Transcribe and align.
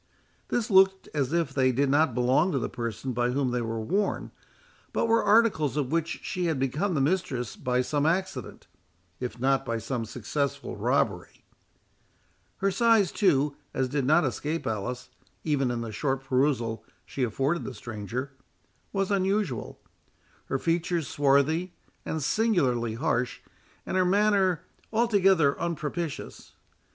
This 0.47 0.71
looked 0.71 1.09
as 1.13 1.31
if 1.31 1.53
they 1.53 1.71
did 1.71 1.87
not 1.87 2.15
belong 2.15 2.51
to 2.53 2.57
the 2.57 2.67
person 2.71 3.13
by 3.13 3.29
whom 3.29 3.51
they 3.51 3.61
were 3.61 3.79
worn, 3.79 4.31
but 4.93 5.05
were 5.05 5.21
articles 5.23 5.77
of 5.77 5.91
which 5.91 6.21
she 6.23 6.45
had 6.47 6.57
become 6.57 6.95
the 6.95 6.99
mistress 7.01 7.55
by 7.55 7.81
some 7.83 8.07
accident, 8.07 8.65
if 9.19 9.39
not 9.39 9.63
by 9.63 9.77
some 9.77 10.05
successful 10.05 10.75
robbery. 10.75 11.45
Her 12.57 12.71
size, 12.71 13.11
too, 13.11 13.55
as 13.75 13.87
did 13.87 14.03
not 14.03 14.25
escape 14.25 14.65
Alice, 14.65 15.09
even 15.43 15.69
in 15.69 15.81
the 15.81 15.91
short 15.91 16.23
perusal 16.23 16.83
she 17.05 17.21
afforded 17.21 17.63
the 17.63 17.75
stranger, 17.75 18.31
was 18.91 19.11
unusual; 19.11 19.79
her 20.45 20.57
features 20.57 21.07
swarthy 21.07 21.75
and 22.07 22.23
singularly 22.23 22.95
harsh, 22.95 23.41
and 23.85 23.95
her 23.97 24.03
manner 24.05 24.63
altogether 24.91 25.59
unpropitious. 25.59 26.53